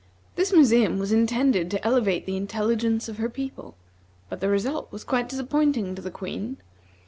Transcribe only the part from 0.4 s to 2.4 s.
museum was intended to elevate the